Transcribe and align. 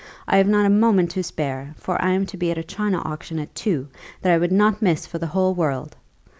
I 0.27 0.37
have 0.37 0.47
not 0.47 0.65
a 0.65 0.69
moment 0.71 1.11
to 1.11 1.21
spare; 1.21 1.75
for 1.77 2.01
I 2.03 2.09
am 2.09 2.25
to 2.25 2.35
be 2.35 2.49
at 2.49 2.57
a 2.57 2.63
china 2.63 2.97
auction 3.03 3.37
at 3.37 3.53
two, 3.53 3.87
that 4.23 4.31
I 4.31 4.37
would 4.39 4.51
not 4.51 4.81
miss 4.81 5.05
for 5.05 5.19
the 5.19 5.27
whole 5.27 5.53
world. 5.53 5.95